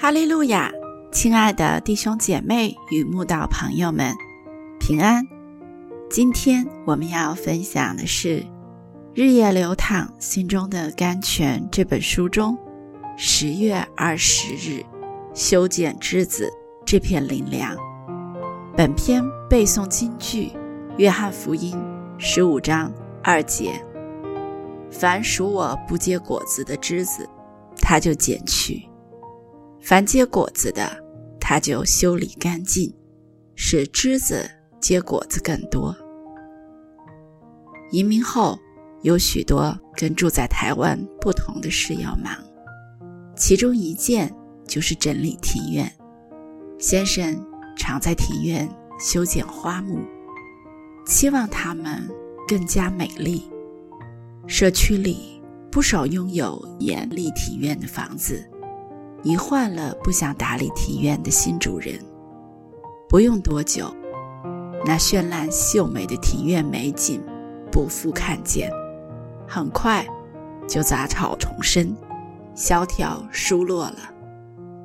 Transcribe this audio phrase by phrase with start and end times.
[0.00, 0.70] 哈利路亚，
[1.10, 4.14] 亲爱的弟兄姐妹与慕道朋友们，
[4.78, 5.26] 平安。
[6.08, 8.38] 今天我们要分享的是
[9.12, 12.56] 《日夜流淌心中的甘泉》这本书中
[13.16, 14.84] 十月二十日
[15.34, 16.48] 修剪之子
[16.86, 17.76] 这篇灵粮。
[18.76, 20.52] 本篇背诵金句：
[20.96, 21.76] 约翰福音
[22.18, 23.72] 十五章二节。
[24.92, 27.28] 凡属我不结果子的枝子，
[27.80, 28.87] 他就剪去。
[29.80, 30.90] 凡结果子的，
[31.40, 32.92] 他就修理干净，
[33.54, 34.48] 使枝子
[34.80, 35.96] 结果子更多。
[37.90, 38.58] 移民后，
[39.02, 42.32] 有许多跟住在台湾不同的事要忙，
[43.34, 44.34] 其中一件
[44.66, 45.90] 就是整理庭院。
[46.78, 47.42] 先生
[47.76, 48.68] 常在庭院
[49.00, 50.00] 修剪花木，
[51.06, 52.06] 期望它们
[52.46, 53.48] 更加美丽。
[54.46, 58.44] 社区里不少拥有严厉庭院的房子。
[59.24, 61.98] 已换了不想打理庭院的新主人，
[63.08, 63.92] 不用多久，
[64.84, 67.20] 那绚烂秀美的庭院美景
[67.70, 68.70] 不复看见，
[69.46, 70.06] 很快
[70.68, 71.96] 就杂草丛生，
[72.54, 73.98] 萧条疏落了。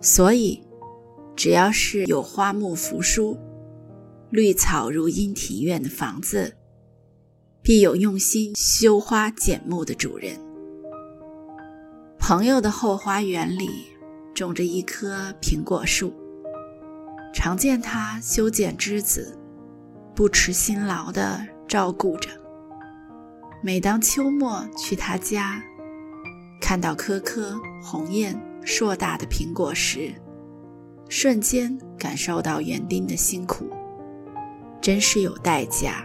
[0.00, 0.62] 所以，
[1.36, 3.36] 只要是有花木扶疏、
[4.30, 6.56] 绿草如茵庭院的房子，
[7.62, 10.34] 必有用心修花剪木的主人。
[12.18, 13.93] 朋友的后花园里。
[14.34, 16.12] 种着一棵苹果树，
[17.32, 19.38] 常见他修剪枝子，
[20.12, 22.28] 不辞辛劳地照顾着。
[23.62, 25.62] 每当秋末去他家，
[26.60, 30.12] 看到颗颗红艳硕大的苹果时，
[31.08, 33.70] 瞬间感受到园丁的辛苦，
[34.80, 36.04] 真是有代价。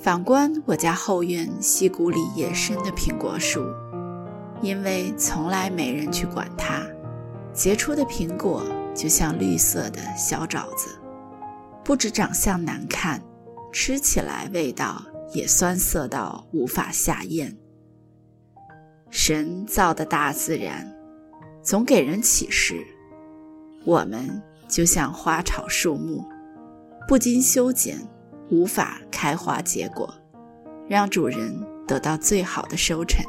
[0.00, 3.62] 反观我家后院溪谷里野生的苹果树，
[4.62, 6.82] 因为从来没人去管它。
[7.56, 8.62] 结出的苹果
[8.94, 10.90] 就像绿色的小枣子，
[11.82, 13.20] 不止长相难看，
[13.72, 15.02] 吃起来味道
[15.32, 17.56] 也酸涩到无法下咽。
[19.08, 20.94] 神造的大自然，
[21.62, 22.86] 总给人启示：
[23.86, 26.22] 我们就像花草树木，
[27.08, 27.98] 不经修剪，
[28.50, 30.14] 无法开花结果，
[30.86, 33.24] 让主人得到最好的收成。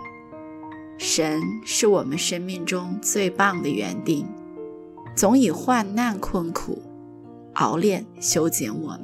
[0.97, 4.27] 神是我们生命中最棒的园丁，
[5.15, 6.81] 总以患难困苦
[7.53, 8.89] 熬炼修剪我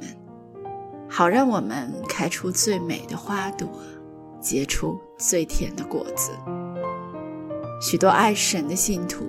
[1.08, 3.68] 好让我们开出最美的花朵，
[4.40, 6.32] 结出最甜的果子。
[7.80, 9.26] 许多爱神的信徒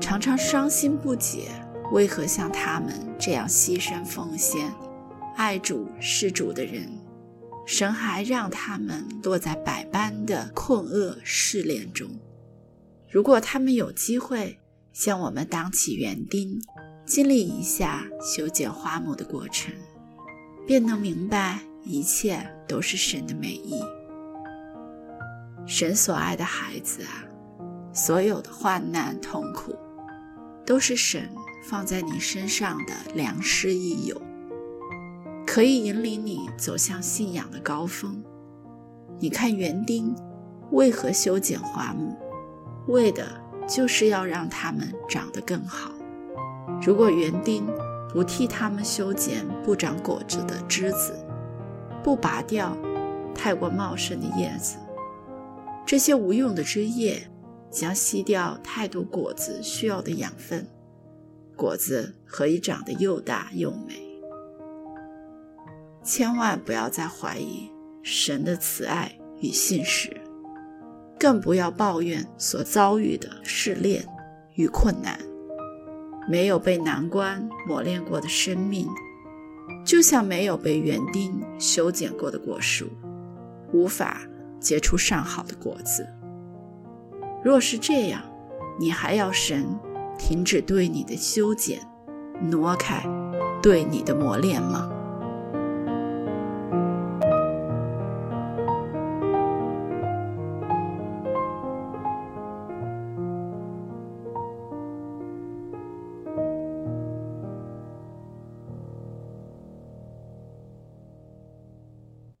[0.00, 1.50] 常常伤心不解，
[1.92, 4.72] 为何像他们这样牺牲奉献、
[5.36, 6.88] 爱主事主的人？
[7.68, 12.08] 神还让他们落在百般的困厄试炼中。
[13.10, 14.58] 如果他们有机会
[14.94, 16.58] 向我们当起园丁，
[17.04, 19.70] 经历一下修剪花木的过程，
[20.66, 23.84] 便能明白一切都是神的美意。
[25.66, 27.22] 神所爱的孩子啊，
[27.92, 29.76] 所有的患难痛苦，
[30.64, 31.28] 都是神
[31.62, 34.18] 放在你身上的良师益友。
[35.58, 38.22] 可以引领你走向信仰的高峰。
[39.18, 40.14] 你看园丁
[40.70, 42.16] 为何修剪花木，
[42.86, 43.26] 为的
[43.66, 45.90] 就是要让它们长得更好。
[46.80, 47.66] 如果园丁
[48.08, 51.12] 不替他们修剪不长果子的枝子，
[52.04, 52.78] 不拔掉
[53.34, 54.76] 太过茂盛的叶子，
[55.84, 57.28] 这些无用的枝叶
[57.68, 60.68] 将吸掉太多果子需要的养分，
[61.56, 64.07] 果子何以长得又大又美？
[66.08, 67.70] 千万不要再怀疑
[68.02, 70.10] 神的慈爱与信实，
[71.20, 74.02] 更不要抱怨所遭遇的试炼
[74.54, 75.20] 与困难。
[76.26, 78.88] 没有被难关磨练过的生命，
[79.84, 82.88] 就像没有被园丁修剪过的果树，
[83.74, 84.22] 无法
[84.58, 86.08] 结出上好的果子。
[87.44, 88.22] 若是这样，
[88.80, 89.78] 你还要神
[90.18, 91.80] 停止对你的修剪，
[92.40, 93.04] 挪开
[93.62, 94.90] 对你的磨练吗？